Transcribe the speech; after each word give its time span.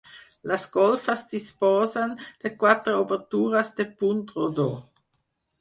Les 0.51 0.63
golfes 0.77 1.21
disposen 1.33 2.15
de 2.45 2.53
quatre 2.63 2.97
obertures 3.03 3.73
de 3.81 3.89
punt 4.01 4.25
rodó. 4.39 4.71